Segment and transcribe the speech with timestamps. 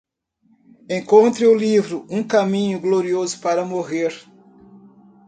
[0.89, 4.25] Encontre o livro Um Caminho Glorioso para Morrer